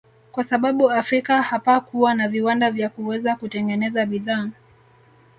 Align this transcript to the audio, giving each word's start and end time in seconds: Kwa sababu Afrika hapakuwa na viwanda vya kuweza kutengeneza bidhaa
Kwa 0.31 0.43
sababu 0.43 0.91
Afrika 0.91 1.41
hapakuwa 1.41 2.13
na 2.13 2.27
viwanda 2.27 2.71
vya 2.71 2.89
kuweza 2.89 3.35
kutengeneza 3.35 4.05
bidhaa 4.05 4.49